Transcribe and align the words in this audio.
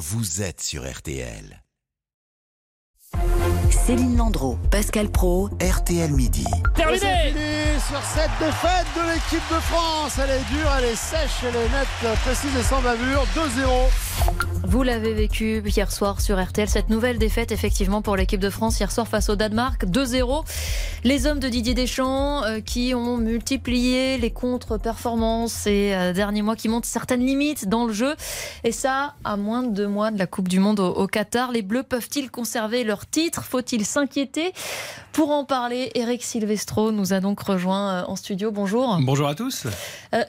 vous 0.00 0.40
êtes 0.40 0.62
sur 0.62 0.90
RTL. 0.90 1.62
Céline 3.70 4.16
Landreau, 4.16 4.58
Pascal 4.70 5.10
Pro, 5.10 5.50
RTL 5.60 6.10
Midi. 6.10 6.46
Terminé 6.74 7.34
sur 7.90 8.02
cette 8.02 8.30
défaite 8.38 8.86
de 8.94 9.12
l'équipe 9.12 9.42
de 9.50 9.60
France. 9.62 10.16
Elle 10.22 10.30
est 10.30 10.54
dure, 10.54 10.70
elle 10.78 10.84
est 10.84 10.94
sèche, 10.94 11.42
elle 11.42 11.56
est 11.56 11.68
nette, 11.70 12.18
précise 12.24 12.56
et 12.56 12.62
sans 12.62 12.80
bavure. 12.80 13.24
2-0. 13.34 14.50
Vous 14.62 14.84
l'avez 14.84 15.14
vécu 15.14 15.60
hier 15.66 15.90
soir 15.90 16.20
sur 16.20 16.40
RTL, 16.40 16.68
cette 16.68 16.90
nouvelle 16.90 17.18
défaite 17.18 17.50
effectivement 17.50 18.02
pour 18.02 18.14
l'équipe 18.14 18.38
de 18.38 18.50
France 18.50 18.78
hier 18.78 18.92
soir 18.92 19.08
face 19.08 19.28
au 19.28 19.34
Danemark, 19.34 19.84
2-0. 19.84 20.44
Les 21.02 21.26
hommes 21.26 21.40
de 21.40 21.48
Didier 21.48 21.74
Deschamps 21.74 22.44
euh, 22.44 22.60
qui 22.60 22.94
ont 22.94 23.16
multiplié 23.16 24.18
les 24.18 24.30
contre-performances 24.30 25.52
ces 25.52 25.92
euh, 25.92 26.12
derniers 26.12 26.42
mois, 26.42 26.54
qui 26.54 26.68
montrent 26.68 26.86
certaines 26.86 27.26
limites 27.26 27.68
dans 27.68 27.86
le 27.86 27.92
jeu. 27.92 28.14
Et 28.62 28.70
ça, 28.70 29.14
à 29.24 29.36
moins 29.36 29.64
de 29.64 29.70
deux 29.70 29.88
mois 29.88 30.12
de 30.12 30.18
la 30.18 30.26
Coupe 30.26 30.46
du 30.46 30.60
Monde 30.60 30.78
au, 30.78 30.88
au 30.88 31.08
Qatar, 31.08 31.50
les 31.50 31.62
Bleus 31.62 31.82
peuvent-ils 31.82 32.30
conserver 32.30 32.84
leur 32.84 33.06
titre? 33.10 33.42
Faut-il 33.42 33.84
s'inquiéter? 33.84 34.52
Pour 35.12 35.32
en 35.32 35.44
parler, 35.44 35.90
Eric 35.96 36.22
Silvestro 36.22 36.92
nous 36.92 37.12
a 37.12 37.18
donc 37.18 37.40
rejoint 37.40 37.79
en 38.06 38.16
studio. 38.16 38.50
Bonjour. 38.50 38.98
Bonjour 39.00 39.28
à 39.28 39.34
tous. 39.34 39.66
Euh, 40.14 40.24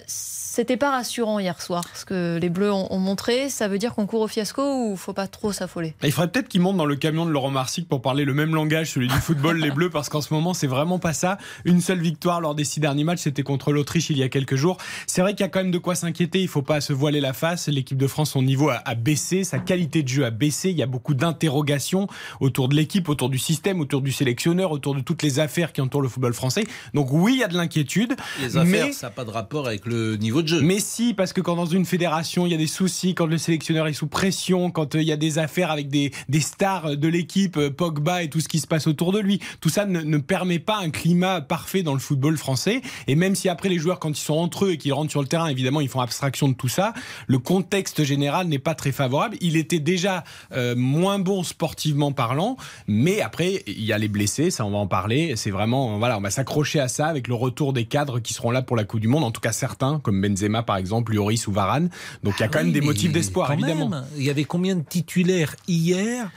C'était 0.54 0.76
pas 0.76 0.92
rassurant 0.92 1.40
hier 1.40 1.62
soir, 1.62 1.86
ce 1.94 2.04
que 2.04 2.38
les 2.38 2.50
Bleus 2.50 2.74
ont, 2.74 2.92
ont 2.92 3.00
montré. 3.00 3.48
Ça 3.48 3.70
veut 3.70 3.78
dire 3.78 3.96
qu'on 3.96 4.06
court 4.06 4.20
au 4.20 4.28
fiasco 4.28 4.62
ou 4.62 4.98
faut 4.98 5.14
pas 5.14 5.28
trop 5.28 5.54
s'affoler? 5.54 5.94
Il 6.04 6.12
faudrait 6.12 6.30
peut-être 6.30 6.50
qu'ils 6.50 6.60
montent 6.60 6.76
dans 6.76 6.86
le 6.86 6.98
camion 6.98 7.26
de 7.26 7.32
Laurent 7.32 7.52
Marsic 7.52 7.88
pour 7.88 8.02
parler 8.02 8.26
le 8.26 8.34
même 8.34 8.54
langage, 8.54 8.92
celui 8.92 9.08
du 9.08 9.16
football, 9.16 9.60
les 9.62 9.72
Bleus, 9.72 9.90
parce 9.90 10.10
qu'en 10.10 10.20
ce 10.20 10.34
moment, 10.34 10.54
c'est 10.54 10.68
vraiment 10.68 11.00
pas 11.00 11.14
ça. 11.14 11.38
Une 11.64 11.80
seule 11.80 12.02
victoire 12.02 12.42
lors 12.42 12.54
des 12.54 12.66
six 12.66 12.82
derniers 12.82 13.06
matchs, 13.06 13.20
c'était 13.22 13.44
contre 13.44 13.72
l'Autriche 13.72 14.10
il 14.10 14.18
y 14.18 14.24
a 14.24 14.28
quelques 14.28 14.56
jours. 14.56 14.76
C'est 15.08 15.22
vrai 15.22 15.36
qu'il 15.36 15.40
y 15.40 15.44
a 15.46 15.48
quand 15.48 15.60
même 15.62 15.72
de 15.72 15.78
quoi 15.78 15.96
s'inquiéter, 15.96 16.42
il 16.42 16.50
faut 16.50 16.62
pas 16.62 16.82
se 16.82 16.92
voiler 16.92 17.22
la 17.22 17.32
face. 17.32 17.70
L'équipe 17.70 17.98
de 17.98 18.08
France, 18.08 18.32
son 18.32 18.42
niveau 18.42 18.68
a, 18.72 18.82
a 18.84 18.94
baissé, 18.96 19.46
sa 19.46 19.58
qualité 19.58 20.04
de 20.04 20.10
jeu 20.10 20.26
a 20.26 20.32
baissé. 20.32 20.70
Il 20.70 20.78
y 20.78 20.84
a 20.84 20.86
beaucoup 20.86 21.14
d'interrogations 21.14 22.08
autour 22.42 22.68
de 22.68 22.76
l'équipe, 22.76 23.08
autour 23.08 23.30
du 23.30 23.38
système, 23.40 23.80
autour 23.80 24.02
du 24.02 24.12
sélectionneur, 24.12 24.74
autour 24.74 24.96
de 24.96 25.00
toutes 25.00 25.24
les 25.24 25.40
affaires 25.40 25.72
qui 25.72 25.80
entourent 25.80 26.02
le 26.02 26.10
football 26.10 26.34
français. 26.34 26.66
Donc 26.94 27.08
oui, 27.14 27.36
il 27.36 27.40
y 27.40 27.44
a 27.46 27.48
de 27.48 27.56
l'inquiétude. 27.56 28.18
Les 28.42 28.58
affaires, 28.58 28.88
mais- 28.88 28.92
ça 28.92 29.08
n'a 29.08 29.12
pas 29.12 29.24
de 29.24 29.32
rapport 29.32 29.66
avec 29.66 29.86
le 29.86 30.18
niveau 30.18 30.41
Mais 30.62 30.80
si, 30.80 31.14
parce 31.14 31.34
que 31.34 31.42
quand 31.42 31.56
dans 31.56 31.66
une 31.66 31.86
fédération, 31.86 32.46
il 32.46 32.52
y 32.52 32.56
a 32.56 32.58
des 32.58 32.68
soucis, 32.68 33.16
quand 33.16 33.26
le 33.26 33.38
sélectionneur 33.38 33.88
est 33.88 33.94
sous 33.94 34.08
pression, 34.08 34.72
quand 34.72 34.96
euh, 34.96 35.02
il 35.02 35.08
y 35.08 35.12
a 35.12 35.18
des 35.18 35.40
affaires 35.40 35.72
avec 35.72 35.90
des, 35.90 36.12
des 36.30 36.40
stars 36.40 36.98
de 36.98 37.08
l'équipe, 37.08 37.58
euh, 37.58 37.70
Pogba 37.70 38.24
et 38.24 38.30
tout 38.30 38.40
ce 38.40 38.48
qui 38.48 38.60
se 38.60 38.68
passe 38.68 38.88
autour 38.88 39.12
de 39.12 39.20
lui, 39.20 39.40
tout 39.60 39.70
ça 39.70 39.86
ne, 39.86 40.02
ne 40.02 40.18
permet 40.18 40.60
pas 40.60 40.78
un 40.78 40.90
climat 40.90 41.42
parfait 41.42 41.84
dans 41.84 41.94
le 41.94 42.00
football 42.00 42.38
français. 42.38 42.82
Et 43.08 43.16
même 43.16 43.36
si 43.36 43.50
après 43.50 43.70
les 43.70 43.80
joueurs, 43.80 44.00
quand 44.00 44.10
ils 44.10 44.16
sont 44.16 44.36
entre 44.36 44.66
eux 44.66 44.72
et 44.72 44.78
qu'ils 44.78 44.94
rentrent 44.94 45.12
sur 45.12 45.22
le 45.22 45.28
terrain, 45.28 45.48
évidemment, 45.48 45.82
ils 45.82 45.90
font 45.90 46.02
abstraction 46.02 46.50
de 46.50 46.54
tout 46.54 46.68
ça, 46.68 46.94
le 47.28 47.40
contexte 47.40 48.04
général 48.04 48.48
n'est 48.48 48.60
pas 48.60 48.76
très 48.76 48.92
favorable. 48.92 49.38
Il 49.42 49.56
était 49.56 49.80
déjà 49.80 50.24
euh, 50.54 50.76
moins 50.76 51.20
bon 51.20 51.44
sportivement 51.44 52.12
parlant, 52.12 52.58
mais 52.88 53.22
après, 53.22 53.64
il 53.68 53.84
y 53.84 53.94
a 53.94 53.98
les 53.98 54.08
blessés, 54.08 54.52
ça 54.52 54.66
on 54.66 54.72
va 54.72 54.78
en 54.78 54.88
parler. 54.88 55.36
C'est 55.36 55.52
vraiment, 55.52 55.98
voilà, 55.98 56.18
on 56.18 56.22
va 56.22 56.32
s'accrocher 56.32 56.80
à 56.80 56.88
ça 56.88 57.08
avec 57.08 57.28
le 57.28 57.36
retour 57.36 57.74
des 57.74 57.86
cadres 57.86 58.20
qui 58.20 58.34
seront 58.34 58.52
là 58.52 58.62
pour 58.62 58.76
la 58.76 58.84
Coupe 58.84 59.00
du 59.00 59.08
Monde, 59.08 59.24
en 59.24 59.32
tout 59.32 59.42
cas 59.42 59.52
certains, 59.52 60.00
comme 60.00 60.20
Benzema 60.32 60.64
par 60.64 60.78
exemple, 60.78 61.14
Lloris 61.14 61.48
ou 61.48 61.52
Varane. 61.52 61.90
Donc 62.24 62.36
il 62.38 62.42
y 62.42 62.44
a 62.44 62.48
quand 62.48 62.60
Ah 62.60 62.64
même 62.64 62.74
des 62.74 62.82
motifs 62.82 63.12
d'espoir, 63.12 63.52
évidemment. 63.52 63.90
même. 63.90 64.06
Il 64.18 64.24
y 64.24 64.30
avait 64.30 64.46
combien 64.46 64.76
de 64.76 64.84
titulaires 64.84 65.56
hier 65.68 66.30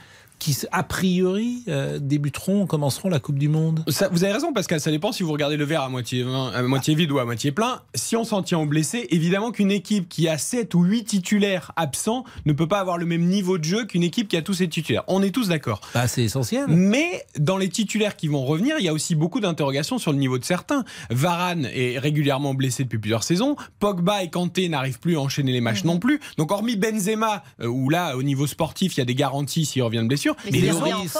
qui, 0.45 0.55
a 0.71 0.83
priori, 0.83 1.63
euh, 1.67 1.97
débuteront, 1.99 2.67
commenceront 2.67 3.09
la 3.09 3.19
Coupe 3.19 3.39
du 3.39 3.49
Monde 3.49 3.83
Ça, 3.87 4.09
vous 4.11 4.23
avez 4.23 4.31
raison, 4.33 4.53
Pascal, 4.53 4.79
ça 4.79 4.91
dépend 4.91 5.11
si 5.11 5.23
vous 5.23 5.31
regardez 5.31 5.57
le 5.57 5.65
verre 5.65 5.81
à 5.81 5.89
moitié, 5.89 6.21
vin- 6.23 6.51
à 6.53 6.61
moitié 6.61 6.93
vide 6.93 7.11
ou 7.11 7.17
à 7.19 7.25
moitié 7.25 7.51
plein. 7.51 7.81
Si 7.95 8.15
on 8.15 8.23
s'en 8.23 8.43
tient 8.43 8.59
aux 8.59 8.65
blessés, 8.67 9.07
évidemment 9.09 9.51
qu'une 9.51 9.71
équipe 9.71 10.07
qui 10.07 10.27
a 10.27 10.37
7 10.37 10.75
ou 10.75 10.83
8 10.83 11.03
titulaires 11.05 11.71
absents 11.75 12.23
ne 12.45 12.53
peut 12.53 12.67
pas 12.67 12.79
avoir 12.79 12.97
le 12.99 13.05
même 13.07 13.23
niveau 13.25 13.57
de 13.57 13.63
jeu 13.63 13.85
qu'une 13.85 14.03
équipe 14.03 14.27
qui 14.27 14.37
a 14.37 14.41
tous 14.43 14.53
ses 14.53 14.67
titulaires. 14.67 15.03
On 15.07 15.23
est 15.23 15.31
tous 15.31 15.47
d'accord. 15.47 15.81
bah, 15.95 16.07
C'est 16.07 16.23
essentiel. 16.23 16.65
Mais 16.67 17.23
dans 17.39 17.57
les 17.57 17.69
titulaires 17.69 18.15
qui 18.15 18.27
vont 18.27 18.45
revenir, 18.45 18.75
il 18.77 18.85
y 18.85 18.89
a 18.89 18.93
aussi 18.93 19.15
beaucoup 19.15 19.39
d'interrogations 19.39 19.97
sur 19.97 20.11
le 20.11 20.19
niveau 20.19 20.37
de 20.37 20.45
certains. 20.45 20.85
Varane 21.09 21.65
est 21.73 21.97
régulièrement 21.97 22.53
blessé 22.53 22.83
depuis 22.83 22.99
plusieurs 22.99 23.23
saisons. 23.23 23.55
Pogba 23.79 24.21
et 24.23 24.29
Kanté 24.29 24.69
n'arrivent 24.69 24.99
plus 24.99 25.17
à 25.17 25.21
enchaîner 25.21 25.51
les 25.51 25.61
matchs 25.61 25.83
non 25.85 25.97
plus. 25.97 26.19
Donc 26.37 26.51
hormis 26.51 26.75
Benzema, 26.75 27.43
euh, 27.61 27.67
où 27.67 27.89
là, 27.89 28.15
au 28.15 28.23
niveau 28.23 28.45
sportif, 28.47 28.95
il 28.95 28.99
y 28.99 29.01
a 29.01 29.05
des 29.05 29.15
garanties 29.15 29.65
s'il 29.65 29.81
revient 29.81 30.01
de 30.03 30.07
blessure. 30.07 30.34
Mais 30.51 30.59
Loris- 30.61 31.17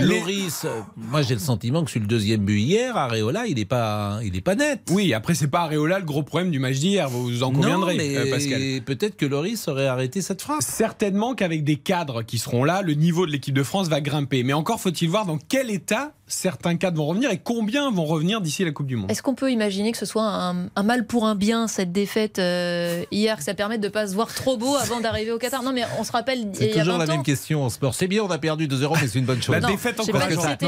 Loris, 0.00 0.62
euh, 0.64 0.80
moi 0.96 1.22
j'ai 1.22 1.34
le 1.34 1.40
sentiment 1.40 1.84
que 1.84 1.90
sur 1.90 2.00
le 2.00 2.06
deuxième 2.06 2.44
but 2.44 2.60
hier, 2.60 2.96
Areola, 2.96 3.46
il 3.46 3.56
n'est 3.56 3.64
pas, 3.64 4.20
il 4.24 4.36
est 4.36 4.40
pas 4.40 4.54
net. 4.54 4.80
Oui, 4.90 5.14
après, 5.14 5.34
c'est 5.34 5.48
pas 5.48 5.60
Areola 5.62 5.98
le 5.98 6.04
gros 6.04 6.22
problème 6.22 6.50
du 6.50 6.58
match 6.58 6.76
d'hier, 6.78 7.08
vous 7.08 7.42
en 7.42 7.52
conviendrez, 7.52 7.96
non, 7.96 8.02
mais 8.02 8.16
euh, 8.16 8.30
Pascal. 8.30 8.60
peut-être 8.84 9.16
que 9.16 9.26
Loris 9.26 9.68
aurait 9.68 9.86
arrêté 9.86 10.20
cette 10.22 10.42
phrase. 10.42 10.64
Certainement 10.64 11.34
qu'avec 11.34 11.64
des 11.64 11.76
cadres 11.76 12.22
qui 12.22 12.38
seront 12.38 12.64
là, 12.64 12.82
le 12.82 12.94
niveau 12.94 13.26
de 13.26 13.32
l'équipe 13.32 13.54
de 13.54 13.62
France 13.62 13.88
va 13.88 14.00
grimper. 14.00 14.42
Mais 14.42 14.52
encore 14.52 14.80
faut-il 14.80 15.08
voir 15.08 15.26
dans 15.26 15.38
quel 15.38 15.70
état 15.70 16.12
certains 16.32 16.76
cadres 16.76 16.96
vont 16.98 17.06
revenir 17.06 17.30
et 17.30 17.38
combien 17.42 17.90
vont 17.90 18.04
revenir 18.04 18.40
d'ici 18.40 18.64
la 18.64 18.70
Coupe 18.72 18.86
du 18.86 18.96
Monde? 18.96 19.10
Est-ce 19.10 19.22
qu'on 19.22 19.34
peut 19.34 19.50
imaginer 19.50 19.92
que 19.92 19.98
ce 19.98 20.06
soit 20.06 20.24
un, 20.26 20.66
un 20.74 20.82
mal 20.82 21.06
pour 21.06 21.26
un 21.26 21.34
bien, 21.34 21.68
cette 21.68 21.92
défaite 21.92 22.38
euh, 22.38 23.04
hier, 23.10 23.36
que 23.36 23.44
ça 23.44 23.54
permette 23.54 23.80
de 23.80 23.86
ne 23.86 23.92
pas 23.92 24.06
se 24.06 24.14
voir 24.14 24.32
trop 24.32 24.56
beau 24.56 24.74
avant 24.76 25.00
d'arriver 25.00 25.30
au 25.32 25.38
Qatar 25.38 25.62
Non, 25.62 25.72
mais 25.72 25.82
on 25.98 26.04
se 26.04 26.12
rappelle, 26.12 26.48
C'est 26.52 26.64
il 26.64 26.70
y 26.70 26.72
a 26.72 26.78
toujours 26.82 26.98
20 26.98 27.06
la 27.06 27.12
ans, 27.12 27.16
même 27.16 27.22
question 27.24 27.64
en 27.64 27.70
sport. 27.70 27.94
C'est 27.94 28.08
bien, 28.08 28.22
on 28.22 28.30
a 28.30 28.38
perdu 28.38 28.66
2-0, 28.66 28.98
mais 29.00 29.08
c'est 29.08 29.18
une 29.18 29.24
bonne 29.24 29.42
chose. 29.42 29.54
La 29.54 29.60
Non, 29.60 29.68
défaite 29.68 29.98
non, 29.98 30.04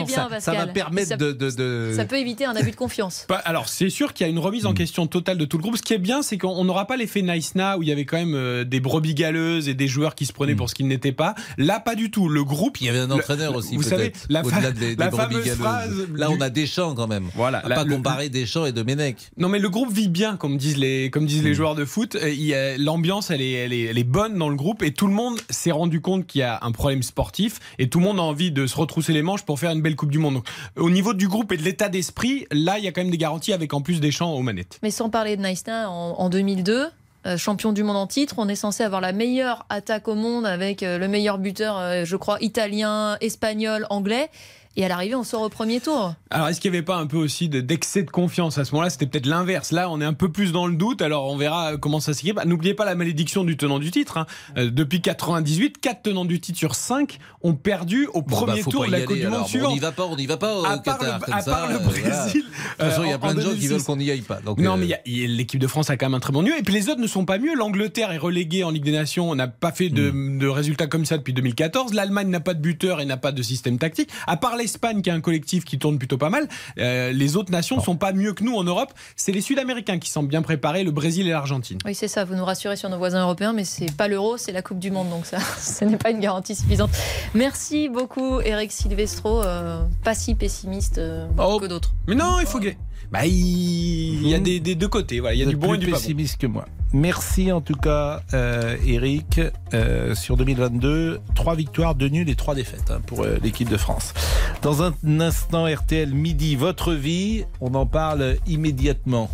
bien, 0.05 0.29
ça, 0.29 0.41
ça 0.41 0.53
va 0.55 0.67
permettre 0.67 1.09
Ça- 1.09 1.17
de, 1.17 1.33
de- 1.33 1.51
de- 1.51 1.93
ça 1.97 2.05
peut 2.05 2.17
éviter 2.19 2.45
un 2.45 2.55
abus 2.57 2.71
de 2.71 2.77
confiance. 2.77 3.25
Pas- 3.29 3.37
Alors, 3.37 3.69
c'est 3.69 3.91
sûr 3.91 4.13
qu'il 4.13 4.27
y 4.27 4.29
a 4.29 4.31
une 4.31 4.39
remise 4.39 4.67
en 4.67 4.73
Hmm. 4.73 4.75
question 4.75 5.07
totale 5.07 5.39
de 5.39 5.45
tout 5.45 5.57
le 5.57 5.63
groupe. 5.63 5.77
Ce 5.77 5.83
qui 5.83 5.95
est 5.95 5.99
bien, 5.99 6.23
c'est 6.23 6.37
qu'on 6.39 6.49
on 6.49 6.65
n'aura 6.65 6.87
pas 6.87 6.97
l'effet 6.97 7.23
Nice 7.23 7.55
Na 7.55 7.79
où 7.79 7.83
il 7.83 7.89
y 7.89 7.93
avait 7.93 8.05
quand 8.05 8.17
même 8.17 8.35
euh, 8.35 8.65
des 8.65 8.81
brebis 8.81 9.15
galeuses 9.15 9.69
et 9.69 9.75
des 9.75 9.87
joueurs 9.89 10.15
qui 10.15 10.27
se 10.27 10.33
prenaient 10.33 10.55
Hmm. 10.55 10.57
pour 10.57 10.71
ce 10.71 10.75
qu'ils 10.75 10.89
n'étaient 10.89 11.13
pas. 11.13 11.35
Là, 11.59 11.81
pas 11.81 11.95
du 11.95 12.11
tout. 12.11 12.29
Le 12.29 12.45
groupe. 12.45 12.81
Il 12.81 12.87
y 12.87 12.91
avait 12.91 12.99
un 13.01 13.11
entraîneur 13.11 13.53
le- 13.53 13.59
aussi, 13.59 13.77
Vous 13.77 13.83
savez, 13.83 14.11
peut-être, 14.11 14.27
la, 14.29 14.43
fa- 14.43 14.49
au-delà 14.57 14.71
des, 14.73 14.97
la 14.97 15.11
fameuse 15.11 15.54
phrase. 15.55 16.07
Là, 16.15 16.29
du- 16.29 16.35
on 16.37 16.41
a 16.41 16.51
Deschamps 16.51 16.95
quand 16.95 17.07
même. 17.07 17.29
Voilà. 17.35 17.59
À 17.59 17.69
la- 17.69 17.75
pas 17.77 17.85
le- 17.85 17.95
comparer 17.97 18.29
Deschamps 18.29 18.67
et 18.67 18.73
Domenech. 18.73 19.17
Non, 19.37 19.49
mais 19.49 19.59
le 19.59 19.69
groupe 19.71 19.93
vit 19.93 20.09
bien, 20.09 20.37
comme 20.37 20.57
disent 20.57 20.77
les, 20.77 21.11
comme 21.11 21.27
disent 21.27 21.43
les 21.45 21.55
joueurs 21.55 21.75
de 21.75 21.85
foot. 21.85 22.17
Il 22.23 22.43
y 22.43 22.55
a- 22.55 22.77
L'ambiance, 22.79 23.31
elle 23.31 23.41
est, 23.41 23.53
elle, 23.53 23.73
est, 23.73 23.83
elle 23.85 23.99
est 23.99 24.05
bonne 24.05 24.37
dans 24.39 24.49
le 24.49 24.57
groupe 24.57 24.83
et 24.83 24.93
tout 24.93 25.07
le 25.07 25.13
monde 25.15 25.39
s'est 25.51 25.71
rendu 25.73 26.01
compte 26.01 26.27
qu'il 26.27 26.41
y 26.41 26.45
a 26.45 26.59
un 26.63 26.73
problème 26.73 27.03
sportif 27.03 27.61
et 27.79 27.89
tout 27.89 27.99
le 27.99 28.05
monde 28.05 28.19
a 28.19 28.23
envie 28.23 28.51
de 28.51 28.67
se 28.67 28.77
retrousser 28.77 29.13
les 29.13 29.23
manches 29.23 29.43
pour 29.45 29.59
faire 29.59 29.71
une 29.71 29.83
belle 29.83 29.97
Coupe 29.97 30.11
du 30.11 30.19
Monde. 30.19 30.35
Donc, 30.35 30.47
au 30.77 30.91
niveau 30.91 31.15
du 31.15 31.29
groupe 31.29 31.53
et 31.53 31.57
de 31.57 31.63
l'état 31.63 31.89
d'esprit, 31.89 32.47
là, 32.51 32.79
il 32.79 32.85
y 32.85 32.89
a 32.89 32.93
quand 32.93 33.01
même 33.03 33.11
des 33.11 33.19
garanties 33.19 33.53
avec 33.53 33.73
en 33.75 33.81
plus 33.81 34.01
des 34.01 34.11
champs 34.11 34.33
aux 34.35 34.43
manettes. 34.43 34.79
Mais 34.83 34.91
sans 34.91 35.09
parler 35.11 35.37
de 35.37 35.43
Naïsna, 35.43 35.89
en, 35.91 36.15
en 36.19 36.29
2002, 36.31 36.87
euh, 37.27 37.37
champion 37.39 37.73
du 37.73 37.83
monde 37.83 37.97
en 37.97 38.07
titre, 38.07 38.35
on 38.39 38.49
est 38.49 38.55
censé 38.55 38.83
avoir 38.83 39.01
la 39.01 39.13
meilleure 39.13 39.65
attaque 39.71 40.09
au 40.09 40.15
monde 40.15 40.45
avec 40.47 40.83
euh, 40.83 40.99
le 40.99 41.09
meilleur 41.09 41.39
buteur, 41.39 41.79
euh, 41.79 42.05
je 42.05 42.17
crois, 42.17 42.37
italien, 42.41 43.17
espagnol, 43.21 43.87
anglais. 43.91 44.29
Et 44.77 44.85
à 44.85 44.89
l'arrivée, 44.89 45.15
on 45.15 45.23
sort 45.23 45.43
au 45.43 45.49
premier 45.49 45.79
tour. 45.81 46.15
Alors, 46.31 46.49
est-ce 46.49 46.61
qu'il 46.61 46.71
n'y 46.73 46.77
avait 46.77 46.85
pas 46.85 46.97
un 46.97 47.07
peu 47.07 47.17
aussi 47.17 47.49
de- 47.49 47.61
d'excès 47.61 48.03
de 48.03 48.11
confiance 48.11 48.59
à 48.59 48.65
ce 48.65 48.73
moment-là? 48.73 48.91
C'était 48.91 49.07
peut-être 49.07 49.27
l'inverse. 49.27 49.71
Là, 49.71 49.89
on 49.89 50.01
est 50.01 50.05
un 50.05 50.15
peu 50.15 50.33
plus 50.33 50.51
dans 50.51 50.67
le 50.67 50.75
doute. 50.75 51.01
Alors, 51.01 51.31
on 51.31 51.37
verra 51.37 51.77
comment 51.77 52.01
ça 52.01 52.13
s'équipe. 52.13 52.39
Ah, 52.41 52.45
N'oubliez 52.45 52.75
pas 52.75 52.85
la 52.85 52.97
malédiction 52.97 53.45
du 53.45 53.57
tenant 53.57 53.79
du 53.79 53.93
titre. 53.93 54.17
hein. 54.19 54.27
Euh, 54.57 54.71
depuis 54.73 55.01
98, 55.01 55.79
4 55.81 56.03
tenants 56.03 56.25
du 56.25 56.41
titre 56.41 56.59
sur 56.59 56.75
5 56.75 57.19
ont 57.43 57.55
perdu 57.55 58.07
au 58.15 58.23
Bon, 58.23 58.37
premier 58.37 58.55
bah, 58.57 58.63
faut 58.65 58.71
tour 58.73 58.87
de 58.87 58.91
la 58.91 59.03
Coupe 59.03 59.15
du 59.17 59.23
Monde 59.23 59.33
alors. 59.35 59.41
Bon, 59.43 59.47
suivante. 59.49 59.71
on 59.71 59.75
n'y 59.75 59.81
va 59.81 59.93
pas, 59.93 60.05
on 60.07 60.17
n'y 60.17 60.27
va 60.27 60.37
pas 60.39 60.57
au 60.59 60.65
à 60.65 60.79
part, 60.79 60.99
Qatar. 60.99 61.19
le, 61.21 61.25
comme 61.25 61.35
à 61.35 61.41
ça, 61.41 61.51
part 61.53 61.69
le 61.69 61.75
euh, 61.75 61.79
voilà. 61.79 62.11
Brésil. 62.11 62.43
De 62.43 62.49
toute 62.85 62.91
façon, 62.91 63.03
il 63.05 63.09
y 63.09 63.13
euh, 63.13 63.15
a 63.15 63.19
plein 63.19 63.35
de 63.35 63.41
gens 63.41 63.49
qui 63.51 63.55
2006. 63.55 63.69
veulent 63.69 63.83
qu'on 63.85 63.97
n'y 63.97 64.11
aille 64.11 64.21
pas. 64.23 64.41
Donc, 64.41 64.59
Non, 64.59 64.75
euh, 64.75 64.77
mais 64.77 65.01
l'équipe 65.07 65.61
de 65.61 65.67
France 65.69 65.89
a 65.91 65.97
quand 65.97 66.07
même 66.07 66.15
un 66.15 66.21
très 66.21 66.33
bon 66.33 66.43
niveau. 66.43 66.57
Et 66.59 66.63
puis 66.63 66.75
les 66.75 66.89
autres 66.89 67.01
ne 67.01 67.07
sont 67.07 67.25
pas 67.25 67.39
mieux. 67.39 67.55
L'Angleterre 67.55 68.11
est 68.11 68.19
reléguée 68.19 68.65
en 68.65 68.71
Ligue 68.71 68.85
des 68.85 68.91
Nations. 68.93 69.31
On 69.31 69.37
n'a 69.37 69.47
pas 69.47 69.71
fait 69.71 69.89
de, 69.89 70.11
de 70.11 70.47
résultats 70.49 70.89
comme 70.89 71.05
ça 71.05 71.17
depuis 71.17 71.33
2014. 71.33 71.95
L'Allemagne 71.95 72.29
n'a 72.29 72.41
pas 72.41 72.55
de 72.55 72.61
buteur 72.61 73.01
et 73.01 73.05
n'a 73.05 73.17
pas 73.17 73.31
de 73.31 73.43
système 73.43 73.79
tactique. 73.79 74.11
À 74.27 74.37
part 74.37 74.57
l'Espagne 74.65 75.03
qui 75.03 75.11
a 75.11 75.15
un 75.15 75.21
collectif 75.21 75.65
qui 75.65 75.79
tourne 75.79 75.99
plutôt 75.99 76.17
pas 76.17 76.31
mal, 76.31 76.49
euh, 76.79 77.13
les 77.13 77.37
autres 77.37 77.53
nations 77.53 77.77
ne 77.77 77.83
sont 77.83 77.97
pas 77.97 78.13
mieux 78.13 78.33
que 78.33 78.43
nous 78.43 78.55
en 78.57 78.65
Europe. 78.65 78.93
C'est 79.15 79.31
les 79.33 79.43
Sud-Américains 79.43 79.99
qui 79.99 80.09
semblent 80.09 80.29
bien 80.31 80.41
préparés, 80.41 80.85
le 80.85 80.91
Brésil 80.91 81.27
et 81.29 81.31
l'Argentine. 81.31 81.79
Oui, 81.85 81.95
c'est 81.95 82.09
ça. 82.09 82.25
Vous 82.25 82.35
nous 82.35 82.45
rassurez 82.45 82.77
sur 82.77 82.89
nos 82.89 82.97
voisins 82.97 83.21
européens, 83.23 83.53
mais 83.53 83.65
c'est 83.65 83.95
pas 83.95 84.09
l'euro, 84.09 84.39
c'est 84.39 84.53
la 84.53 84.63
Coupe 84.63 84.79
du 84.79 84.91
Monde, 84.91 85.11
donc 85.11 85.27
ça, 85.27 85.39
ce 85.61 85.85
n'est 85.85 85.99
pas 85.99 86.11
une 86.11 86.21
garantie 86.21 86.55
suffisante. 86.55 86.91
Merci 87.35 87.89
beaucoup, 87.91 88.41
Eric 88.41 88.73
Silvestro, 88.73 89.43
euh, 89.43 89.83
pas 90.03 90.15
si 90.15 90.35
pessimiste 90.35 90.97
euh, 90.99 91.27
Oh. 91.39 91.59
que 91.61 91.67
d'autres. 91.67 91.93
Mais 92.09 92.15
non, 92.15 92.39
il 92.41 92.47
faut 92.47 92.59
que. 92.61 92.69
Bah, 93.13 93.27
il 93.27 94.23
il 94.23 94.29
y 94.29 94.35
a 94.35 94.39
des, 94.39 94.61
des 94.61 94.75
deux 94.75 94.89
côtés. 94.89 95.21
Voilà. 95.21 95.35
Il 95.35 95.39
y 95.39 95.43
a 95.43 95.45
Vous 95.47 95.51
du 95.53 95.57
bon 95.57 95.75
et 95.75 95.79
du 95.79 95.87
pas 95.87 95.93
bon. 95.93 95.99
pessimiste 95.99 96.39
que 96.41 96.47
moi. 96.47 96.65
Merci 96.93 97.51
en 97.51 97.61
tout 97.61 97.75
cas, 97.75 98.23
euh, 98.35 98.77
Eric. 98.87 99.41
Euh, 99.75 100.15
sur 100.15 100.37
2022, 100.37 101.21
trois 101.35 101.57
victoires, 101.57 101.95
deux 101.97 102.09
nuls 102.09 102.29
et 102.31 102.37
trois 102.37 102.55
défaites 102.55 102.91
hein, 102.91 103.01
pour 103.07 103.23
euh, 103.25 103.37
l'équipe 103.43 103.69
de 103.69 103.77
France. 103.77 104.15
Dans 104.63 104.83
un 104.83 104.95
instant, 105.21 105.67
RTL 105.67 106.15
Midi, 106.15 106.55
votre 106.57 106.93
vie, 106.95 107.45
on 107.61 107.75
en 107.75 107.87
parle 107.87 108.37
immédiatement. 108.47 109.29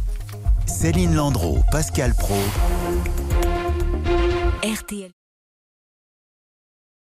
Céline 0.67 1.15
Landreau, 1.15 1.59
Pascal 1.71 2.15
Pro. 2.15 2.37
RTL. 4.63 5.11